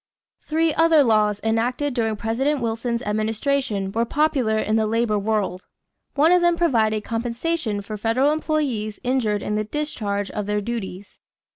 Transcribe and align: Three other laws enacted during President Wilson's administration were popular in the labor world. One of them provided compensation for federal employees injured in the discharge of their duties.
Three 0.41 0.73
other 0.73 1.03
laws 1.03 1.39
enacted 1.43 1.93
during 1.93 2.15
President 2.15 2.59
Wilson's 2.59 3.03
administration 3.03 3.91
were 3.91 4.03
popular 4.03 4.57
in 4.57 4.75
the 4.75 4.87
labor 4.87 5.19
world. 5.19 5.67
One 6.15 6.31
of 6.31 6.41
them 6.41 6.57
provided 6.57 7.03
compensation 7.03 7.83
for 7.83 7.97
federal 7.97 8.31
employees 8.31 8.99
injured 9.03 9.43
in 9.43 9.53
the 9.53 9.63
discharge 9.63 10.31
of 10.31 10.47
their 10.47 10.59
duties. 10.59 11.19